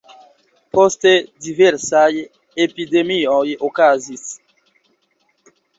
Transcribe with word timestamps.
Poste 0.77 1.11
diversaj 1.49 2.09
epidemioj 2.67 3.45
okazis. 3.71 4.29